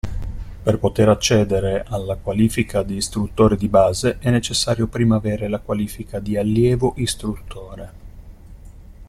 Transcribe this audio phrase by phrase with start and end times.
[0.63, 6.17] Per poter accedere alla qualifica di Istruttore di base è necessario prima avere la qualifica
[6.19, 7.91] di Allievo istruttore.